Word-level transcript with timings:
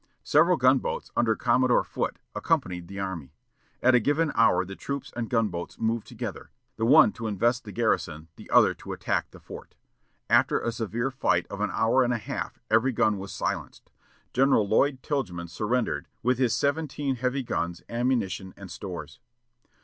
Several 0.23 0.57
gun 0.57 0.79
boats, 0.79 1.11
under 1.15 1.35
Commodore 1.35 1.83
Foote, 1.83 2.17
accompanied 2.33 2.87
the 2.87 2.99
army. 2.99 3.35
At 3.83 3.93
a 3.93 3.99
given 3.99 4.31
hour 4.33 4.65
the 4.65 4.75
troops 4.75 5.13
and 5.15 5.29
gun 5.29 5.49
boats 5.49 5.77
moved 5.79 6.07
together, 6.07 6.49
the 6.75 6.87
one 6.87 7.11
to 7.11 7.27
invest 7.27 7.65
the 7.65 7.71
garrison, 7.71 8.27
the 8.35 8.49
other 8.49 8.73
to 8.73 8.93
attack 8.93 9.29
the 9.29 9.39
fort. 9.39 9.75
After 10.27 10.59
a 10.59 10.71
severe 10.71 11.11
fight 11.11 11.45
of 11.51 11.61
an 11.61 11.69
hour 11.71 12.01
and 12.03 12.13
a 12.13 12.17
half 12.17 12.57
every 12.71 12.93
gun 12.93 13.19
was 13.19 13.31
silenced. 13.31 13.91
General 14.33 14.67
Lloyd 14.67 15.03
Tilghman 15.03 15.47
surrendered, 15.49 16.07
with 16.23 16.39
his 16.39 16.55
seventeen 16.55 17.17
heavy 17.17 17.43
guns, 17.43 17.83
ammunition, 17.87 18.55
and 18.57 18.71
stores. 18.71 19.19